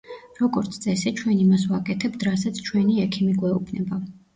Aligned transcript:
როგორც 0.37 0.79
წესი, 0.85 1.13
ჩვენ 1.21 1.37
იმას 1.45 1.67
ვაკეთებთ 1.75 2.29
რასაც 2.31 2.67
ჩვენი 2.73 3.01
ექიმი 3.09 3.41
გვეუბნება. 3.41 4.07